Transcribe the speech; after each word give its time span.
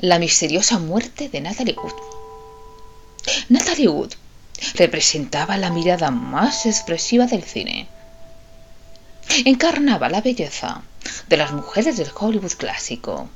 La 0.00 0.20
misteriosa 0.20 0.78
muerte 0.78 1.28
de 1.28 1.40
Natalie 1.40 1.74
Wood. 1.74 1.92
Natalie 3.48 3.88
Wood 3.88 4.12
representaba 4.74 5.56
la 5.56 5.70
mirada 5.70 6.12
más 6.12 6.66
expresiva 6.66 7.26
del 7.26 7.42
cine. 7.42 7.88
Encarnaba 9.44 10.08
la 10.08 10.20
belleza 10.20 10.82
de 11.28 11.36
las 11.36 11.50
mujeres 11.50 11.96
del 11.96 12.12
Hollywood 12.14 12.52
clásico. 12.52 13.28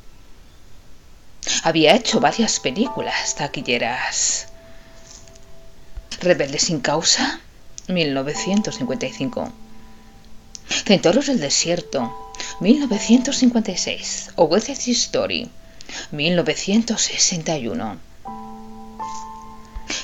Había 1.64 1.96
hecho 1.96 2.20
varias 2.20 2.60
películas 2.60 3.34
taquilleras. 3.34 4.46
Rebelde 6.20 6.60
sin 6.60 6.78
causa, 6.78 7.40
1955. 7.88 9.52
Centauros 10.86 11.26
del 11.26 11.40
desierto, 11.40 12.32
1956. 12.60 14.30
O 14.36 14.44
West 14.44 14.68
Story, 14.68 15.50
1961. 16.10 17.98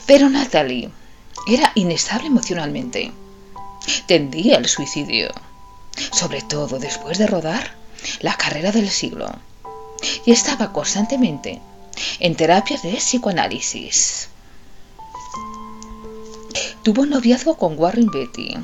Pero 0.06 0.28
Natalie 0.28 0.90
era 1.46 1.72
inestable 1.74 2.28
emocionalmente. 2.28 3.12
Tendía 4.06 4.56
al 4.56 4.66
suicidio, 4.66 5.30
sobre 6.12 6.42
todo 6.42 6.78
después 6.78 7.18
de 7.18 7.26
rodar 7.26 7.74
la 8.20 8.34
carrera 8.36 8.72
del 8.72 8.88
siglo, 8.88 9.30
y 10.24 10.32
estaba 10.32 10.72
constantemente 10.72 11.60
en 12.20 12.36
terapia 12.36 12.78
de 12.82 12.92
psicoanálisis. 12.94 14.28
Tuvo 16.82 17.06
noviazgo 17.06 17.56
con 17.56 17.78
Warren 17.78 18.06
Beatty. 18.06 18.56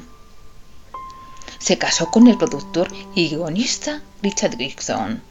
Se 1.58 1.78
casó 1.78 2.10
con 2.10 2.26
el 2.26 2.38
productor 2.38 2.88
y 3.14 3.28
guionista 3.28 4.02
Richard 4.22 4.56
Gibson. 4.56 5.22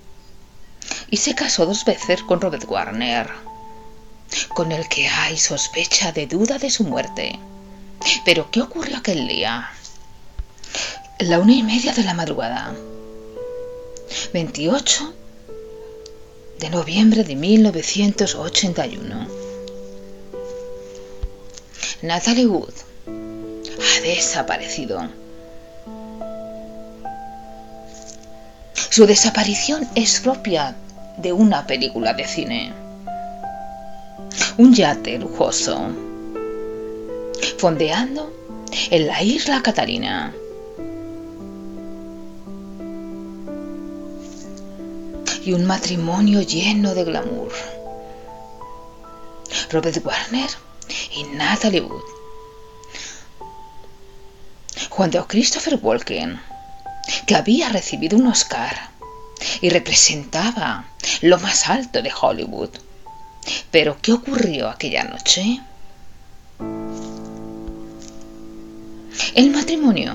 Y 1.10 1.18
se 1.18 1.36
casó 1.36 1.66
dos 1.66 1.86
veces 1.86 2.23
con 2.23 2.42
Robert 2.42 2.66
Warner, 2.68 3.30
con 4.50 4.72
el 4.72 4.88
que 4.88 5.08
hay 5.08 5.38
sospecha 5.38 6.12
de 6.12 6.27
duda 6.27 6.57
de 6.57 6.70
su 6.70 6.84
muerte. 6.84 7.40
Pero, 8.26 8.49
¿qué 8.52 8.62
ocurrió 8.62 8.98
aquel 8.98 9.27
día? 9.27 9.70
La 11.20 11.40
una 11.40 11.54
y 11.54 11.63
media 11.63 11.94
de 11.94 12.04
la 12.04 12.13
madrugada. 12.13 12.74
28 14.34 15.13
de 16.60 16.70
noviembre 16.70 17.24
de 17.24 17.35
1981. 17.35 19.27
Natalie 22.02 22.48
Wood 22.48 22.74
ha 23.07 24.02
desaparecido. 24.02 25.10
Su 28.90 29.05
desaparición 29.05 29.90
es 29.96 30.20
propia 30.20 30.76
de 31.18 31.34
una 31.34 31.66
película 31.66 32.14
de 32.14 32.28
cine. 32.28 32.74
Un 34.58 34.74
yate 34.74 35.18
lujoso, 35.18 35.90
fondeando 37.58 38.32
en 38.90 39.08
la 39.08 39.22
isla 39.22 39.62
Catalina. 39.62 40.34
Y 45.46 45.54
un 45.54 45.66
matrimonio 45.66 46.41
lleno 46.41 46.94
de 46.96 47.04
glamour. 47.04 47.52
Robert 49.72 50.06
Warner 50.06 50.50
y 51.16 51.24
Natalie 51.36 51.82
Wood. 51.82 52.02
Cuando 54.90 55.28
Christopher 55.28 55.80
Walken, 55.82 56.40
que 57.26 57.36
había 57.36 57.70
recibido 57.70 58.18
un 58.18 58.28
Oscar 58.28 58.90
y 59.62 59.70
representaba 59.70 60.86
lo 61.21 61.40
más 61.40 61.70
alto 61.70 62.01
de 62.01 62.12
Hollywood. 62.21 62.70
Pero, 63.71 63.98
¿qué 64.01 64.13
ocurrió 64.13 64.69
aquella 64.69 65.03
noche? 65.03 65.59
El 69.35 69.50
matrimonio 69.51 70.13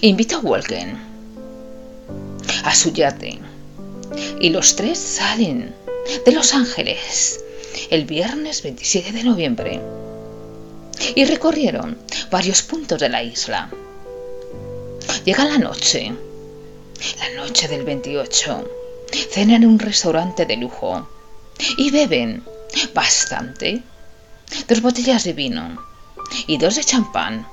invita 0.00 0.36
a 0.36 0.40
Walken 0.40 0.98
a 2.64 2.74
su 2.74 2.92
yate 2.92 3.38
y 4.40 4.50
los 4.50 4.76
tres 4.76 4.98
salen 4.98 5.74
de 6.24 6.32
Los 6.32 6.54
Ángeles 6.54 7.40
el 7.90 8.04
viernes 8.04 8.62
27 8.62 9.12
de 9.12 9.24
noviembre 9.24 9.80
y 11.14 11.24
recorrieron 11.24 11.98
varios 12.30 12.62
puntos 12.62 13.00
de 13.00 13.08
la 13.08 13.22
isla. 13.22 13.70
Llega 15.24 15.44
la 15.44 15.58
noche, 15.58 16.12
la 17.18 17.42
noche 17.42 17.68
del 17.68 17.84
28, 17.84 18.77
cenan 19.12 19.62
en 19.62 19.68
un 19.68 19.78
restaurante 19.78 20.46
de 20.46 20.56
lujo 20.56 21.08
y 21.76 21.90
beben 21.90 22.44
bastante. 22.94 23.82
Dos 24.66 24.80
botellas 24.80 25.24
de 25.24 25.32
vino 25.32 25.78
y 26.46 26.58
dos 26.58 26.76
de 26.76 26.84
champán. 26.84 27.46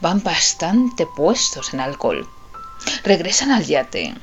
Van 0.00 0.22
bastante 0.22 1.06
puestos 1.06 1.74
en 1.74 1.80
alcohol. 1.80 2.28
Regresan 3.02 3.50
al 3.50 3.64
yate. 3.64 4.14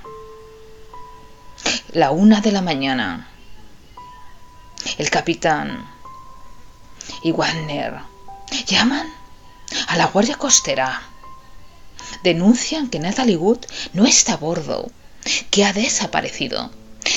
La 1.91 2.11
una 2.11 2.41
de 2.41 2.51
la 2.51 2.61
mañana. 2.61 3.27
El 4.97 5.09
capitán 5.09 5.87
y 7.23 7.31
Wagner 7.31 7.99
llaman 8.65 9.07
a 9.87 9.97
la 9.97 10.07
guardia 10.07 10.35
costera. 10.35 11.01
Denuncian 12.23 12.89
que 12.89 12.99
Natalie 12.99 13.37
Wood 13.37 13.65
no 13.93 14.05
está 14.05 14.33
a 14.33 14.37
bordo, 14.37 14.91
que 15.49 15.63
ha 15.65 15.73
desaparecido, 15.73 16.71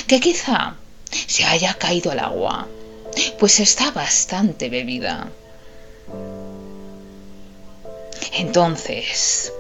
que 0.07 0.21
quizá 0.21 0.77
se 1.27 1.45
haya 1.45 1.75
caído 1.75 2.11
al 2.11 2.19
agua, 2.19 2.69
pues 3.39 3.61
está 3.61 3.91
bastante 3.91 4.69
bebida. 4.69 5.31
Entonces, 8.33 9.53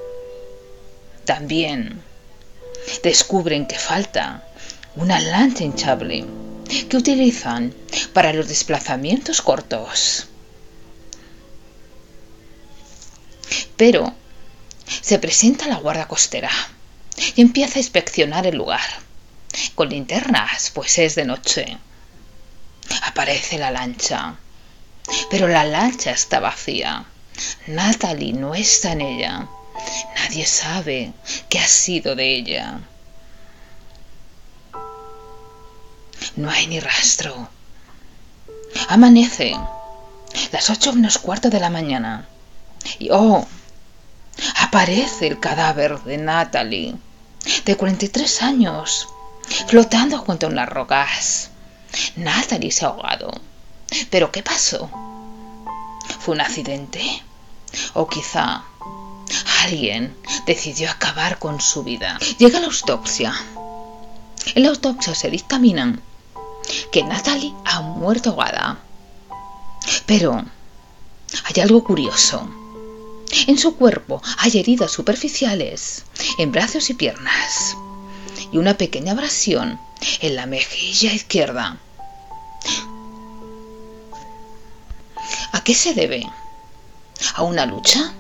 también 1.25 2.03
descubren 3.03 3.66
que 3.66 3.78
falta 3.78 4.44
una 4.97 5.21
lancha 5.21 5.65
hinchable 5.65 6.25
que 6.88 6.97
utilizan 6.97 7.75
para 8.12 8.33
los 8.33 8.49
desplazamientos 8.49 9.43
cortos. 9.43 10.27
Pero 13.77 14.12
se 15.00 15.19
presenta 15.19 15.66
la 15.66 15.77
guardia 15.77 16.06
costera 16.06 16.50
y 17.35 17.41
empieza 17.41 17.77
a 17.77 17.83
inspeccionar 17.83 18.47
el 18.47 18.57
lugar. 18.57 18.81
Con 19.75 19.89
linternas, 19.89 20.71
pues 20.75 20.99
es 20.99 21.15
de 21.15 21.25
noche. 21.25 21.79
Aparece 23.03 23.59
la 23.59 23.71
lancha. 23.71 24.37
Pero 25.31 25.49
la 25.49 25.65
lancha 25.65 26.11
está 26.11 26.41
vacía. 26.41 27.05
Natalie 27.67 28.33
no 28.33 28.55
está 28.55 28.93
en 28.93 29.01
ella. 29.01 29.49
Nadie 30.17 30.47
sabe 30.47 31.13
qué 31.49 31.59
ha 31.59 31.67
sido 31.67 32.15
de 32.15 32.35
ella. 32.35 32.81
No 36.37 36.51
hay 36.51 36.67
ni 36.67 36.81
rastro. 36.81 37.49
Amanece. 38.89 39.57
Las 40.53 40.71
ocho 40.71 40.93
menos 40.93 41.19
cuarto 41.19 41.51
de 41.51 41.61
la 41.61 41.71
mañana. 41.71 42.27
Y 42.99 43.11
oh, 43.11 43.47
aparece 44.61 45.27
el 45.27 45.41
cadáver 45.41 46.00
de 46.00 46.19
Natalie, 46.19 46.95
de 47.65 47.77
43 47.77 48.43
años, 48.43 49.09
flotando 49.69 50.19
junto 50.19 50.47
a 50.47 50.50
unas 50.50 50.69
rocas. 50.69 51.50
Natalie 52.17 52.72
se 52.72 52.84
ha 52.84 52.89
ahogado. 52.89 53.31
¿Pero 54.11 54.33
qué 54.33 54.43
pasó? 54.43 54.91
¿Fue 56.21 56.34
un 56.34 56.41
accidente? 56.41 57.22
¿O 57.95 58.09
quizá 58.09 58.65
alguien 59.62 60.17
decidió 60.47 60.91
acabar 60.91 61.39
con 61.39 61.61
su 61.61 61.84
vida? 61.84 62.19
Llega 62.39 62.61
la 62.61 62.66
autopsia. 62.66 63.34
En 64.55 64.62
la 64.62 64.71
autopsia 64.71 65.15
se 65.15 65.31
dictaminan 65.31 66.03
que 66.91 67.03
Natalie 67.03 67.54
ha 67.65 67.81
muerto 67.81 68.31
ahogada. 68.31 68.78
Pero 70.07 70.45
hay 71.45 71.63
algo 71.63 71.84
curioso. 71.84 72.48
En 73.47 73.59
su 73.59 73.77
cuerpo 73.77 74.22
hay 74.39 74.59
heridas 74.59 74.92
superficiales 74.92 76.04
en 76.39 76.53
brazos 76.53 76.89
y 76.91 76.95
piernas 76.95 77.77
y 78.53 78.59
una 78.59 78.77
pequeña 78.77 79.13
abrasión 79.13 79.78
en 80.21 80.36
la 80.36 80.47
mejilla 80.47 81.13
izquierda. 81.13 81.78
¿A 85.53 85.65
qué 85.65 85.75
se 85.75 85.95
debe? 85.95 86.25
¿A 87.34 87.42
una 87.42 87.66
lucha? 87.66 88.15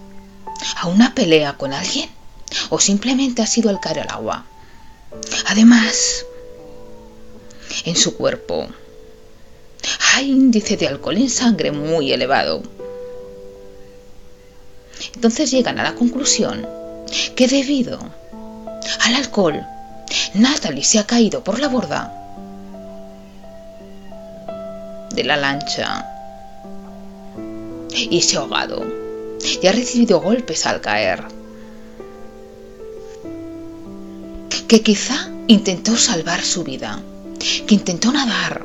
¿A 0.76 0.88
una 0.88 1.14
pelea 1.14 1.56
con 1.56 1.72
alguien? 1.72 2.10
¿O 2.70 2.80
simplemente 2.80 3.40
ha 3.40 3.46
sido 3.46 3.70
al 3.70 3.80
caer 3.80 4.00
al 4.00 4.10
agua? 4.10 4.46
Además, 5.46 6.24
en 7.84 7.96
su 7.96 8.16
cuerpo 8.16 8.68
hay 10.14 10.30
índice 10.30 10.76
de 10.76 10.88
alcohol 10.88 11.16
en 11.16 11.30
sangre 11.30 11.70
muy 11.70 12.12
elevado. 12.12 12.62
Entonces 15.14 15.50
llegan 15.50 15.78
a 15.78 15.82
la 15.82 15.94
conclusión 15.94 16.66
que 17.36 17.48
debido 17.48 17.98
al 19.00 19.14
alcohol, 19.14 19.60
Natalie 20.34 20.84
se 20.84 20.98
ha 20.98 21.06
caído 21.06 21.42
por 21.42 21.58
la 21.58 21.68
borda 21.68 22.12
de 25.14 25.24
la 25.24 25.36
lancha 25.36 26.06
y 27.92 28.20
se 28.20 28.36
ha 28.36 28.40
ahogado 28.40 28.84
y 29.62 29.66
ha 29.66 29.72
recibido 29.72 30.20
golpes 30.20 30.66
al 30.66 30.80
caer. 30.80 31.24
Que 34.68 34.82
quizá 34.82 35.30
intentó 35.46 35.96
salvar 35.96 36.42
su 36.42 36.64
vida, 36.64 37.00
que 37.66 37.74
intentó 37.74 38.10
nadar, 38.10 38.64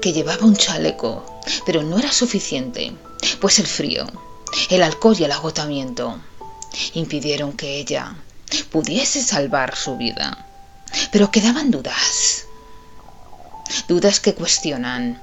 que 0.00 0.12
llevaba 0.12 0.46
un 0.46 0.56
chaleco, 0.56 1.24
pero 1.66 1.82
no 1.82 1.98
era 1.98 2.12
suficiente, 2.12 2.92
pues 3.40 3.58
el 3.58 3.66
frío, 3.66 4.06
el 4.70 4.82
alcohol 4.82 5.16
y 5.18 5.24
el 5.24 5.32
agotamiento 5.32 6.18
impidieron 6.94 7.52
que 7.52 7.78
ella 7.78 8.16
pudiese 8.70 9.22
salvar 9.22 9.76
su 9.76 9.96
vida. 9.96 10.46
Pero 11.12 11.30
quedaban 11.30 11.70
dudas, 11.70 12.46
dudas 13.88 14.20
que 14.20 14.34
cuestionan 14.34 15.22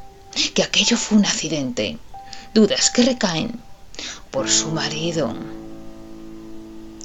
que 0.54 0.64
aquello 0.64 0.98
fue 0.98 1.18
un 1.18 1.26
accidente, 1.26 1.98
dudas 2.54 2.90
que 2.90 3.04
recaen 3.04 3.60
por 4.32 4.50
su 4.50 4.70
marido, 4.72 5.36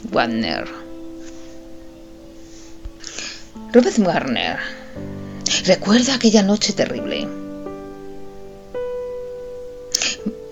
Wagner. 0.05 0.69
Robert 3.73 3.99
Warner 3.99 4.59
recuerda 5.65 6.15
aquella 6.15 6.43
noche 6.43 6.73
terrible. 6.73 7.29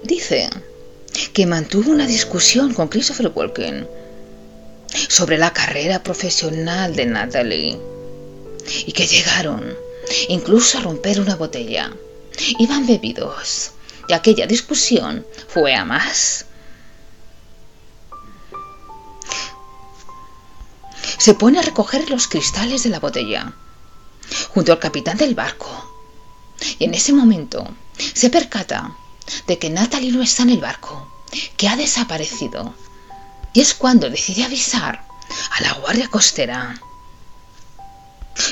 Dice 0.05 0.49
que 1.33 1.47
mantuvo 1.47 1.91
una 1.91 2.07
discusión 2.07 2.75
con 2.75 2.89
Christopher 2.89 3.33
Walken 3.35 3.89
sobre 5.09 5.39
la 5.39 5.53
carrera 5.53 6.03
profesional 6.03 6.95
de 6.97 7.07
Natalie 7.07 7.79
y 8.87 8.93
que 8.93 9.07
llegaron 9.07 9.75
incluso 10.29 10.79
a 10.79 10.83
romper 10.83 11.21
una 11.21 11.37
botella. 11.37 11.93
Iban 12.59 12.87
bebidos 12.87 13.73
y 14.09 14.13
aquella 14.13 14.47
discusión 14.47 15.27
fue 15.49 15.75
a 15.75 15.85
más. 15.85 16.47
Se 21.19 21.35
pone 21.35 21.59
a 21.59 21.63
recoger 21.63 22.09
los 22.11 22.29
cristales 22.29 22.85
de 22.85 22.91
la 22.91 23.01
botella 23.01 23.53
junto 24.51 24.73
al 24.73 24.79
capitán 24.79 25.17
del 25.17 25.35
barco 25.35 25.69
y 26.79 26.85
en 26.85 26.95
ese 26.95 27.13
momento 27.13 27.67
se 28.15 28.31
percata 28.31 28.97
de 29.47 29.59
que 29.59 29.71
Natalie 29.71 30.13
no 30.13 30.23
está 30.23 30.43
en 30.43 30.51
el 30.51 30.61
barco, 30.61 31.11
que 31.57 31.69
ha 31.69 31.77
desaparecido. 31.77 32.75
Y 33.53 33.61
es 33.61 33.75
cuando 33.75 34.11
decide 34.11 34.45
avisar 34.45 35.05
a 35.51 35.63
la 35.63 35.73
guardia 35.75 36.09
costera. 36.09 36.81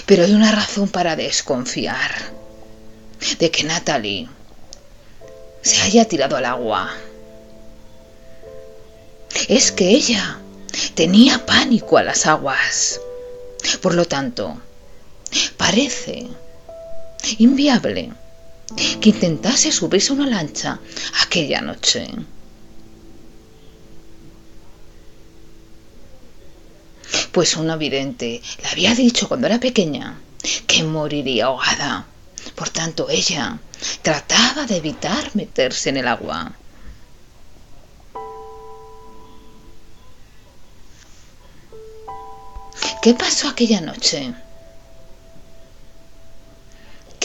Pero 0.07 0.25
hay 0.25 0.35
una 0.35 0.53
razón 0.53 0.89
para 0.89 1.17
desconfiar 1.17 2.33
de 3.39 3.51
que 3.51 3.65
Natalie 3.65 4.29
se 5.63 5.81
haya 5.83 6.07
tirado 6.07 6.37
al 6.37 6.45
agua. 6.45 6.93
Es 9.49 9.73
que 9.73 9.91
ella 9.91 10.39
tenía 10.95 11.45
pánico 11.47 11.99
a 11.99 12.03
las 12.03 12.27
aguas. 12.27 13.01
Por 13.81 13.95
lo 13.95 14.05
tanto, 14.05 14.61
parece 15.57 16.27
inviable 17.39 18.13
que 19.01 19.11
intentase 19.11 19.71
subirse 19.71 20.11
a 20.11 20.17
una 20.17 20.27
lancha 20.27 20.81
aquella 21.23 21.61
noche. 21.61 22.09
Pues 27.33 27.57
una 27.57 27.77
vidente 27.77 28.43
le 28.63 28.69
había 28.69 28.95
dicho 28.95 29.29
cuando 29.29 29.47
era 29.47 29.61
pequeña 29.61 30.19
que 30.67 30.83
moriría 30.85 31.47
ahogada. 31.47 32.07
Por 32.55 32.71
tanto, 32.71 33.09
ella 33.11 33.59
trataba 34.03 34.67
de 34.67 34.77
evitar 34.77 35.31
meterse 35.35 35.91
en 35.91 35.99
el 35.99 36.09
agua. 36.09 36.53
¿Qué 43.03 43.15
pasó 43.15 43.49
aquella 43.49 43.81
noche? 43.81 44.35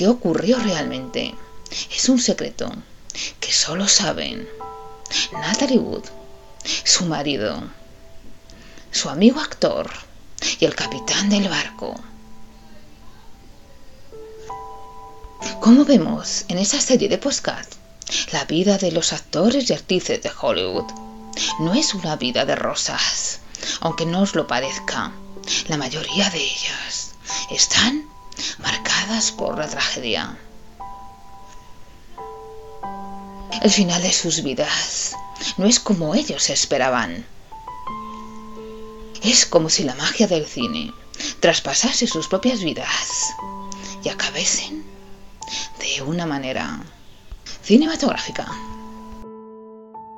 ¿Qué 0.01 0.07
ocurrió 0.07 0.57
realmente? 0.57 1.35
Es 1.95 2.09
un 2.09 2.19
secreto 2.19 2.73
que 3.39 3.53
solo 3.53 3.87
saben 3.87 4.49
Natalie 5.31 5.77
Wood, 5.77 6.05
su 6.83 7.05
marido, 7.05 7.61
su 8.89 9.09
amigo 9.09 9.39
actor 9.39 9.91
y 10.59 10.65
el 10.65 10.73
capitán 10.73 11.29
del 11.29 11.47
barco. 11.49 11.93
Como 15.59 15.85
vemos 15.85 16.45
en 16.47 16.57
esa 16.57 16.81
serie 16.81 17.07
de 17.07 17.19
podcast, 17.19 17.73
la 18.31 18.45
vida 18.45 18.79
de 18.79 18.91
los 18.91 19.13
actores 19.13 19.69
y 19.69 19.73
artistas 19.73 20.19
de 20.23 20.31
Hollywood 20.41 20.91
no 21.59 21.75
es 21.75 21.93
una 21.93 22.15
vida 22.15 22.43
de 22.45 22.55
rosas, 22.55 23.41
aunque 23.81 24.07
no 24.07 24.21
os 24.21 24.33
lo 24.33 24.47
parezca. 24.47 25.11
La 25.67 25.77
mayoría 25.77 26.27
de 26.31 26.41
ellas 26.41 27.11
están 27.51 28.10
marcadas 28.59 29.31
por 29.31 29.57
la 29.57 29.67
tragedia. 29.67 30.37
El 33.61 33.69
final 33.69 34.01
de 34.01 34.11
sus 34.11 34.41
vidas 34.43 35.15
no 35.57 35.65
es 35.65 35.79
como 35.79 36.15
ellos 36.15 36.49
esperaban. 36.49 37.25
Es 39.21 39.45
como 39.45 39.69
si 39.69 39.83
la 39.83 39.95
magia 39.95 40.27
del 40.27 40.45
cine 40.45 40.91
traspasase 41.39 42.07
sus 42.07 42.27
propias 42.27 42.63
vidas 42.63 43.33
y 44.03 44.09
acabesen 44.09 44.83
de 45.79 46.01
una 46.01 46.25
manera 46.25 46.79
cinematográfica. 47.63 48.51